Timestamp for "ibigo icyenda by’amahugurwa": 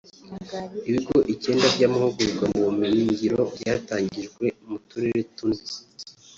0.89-2.45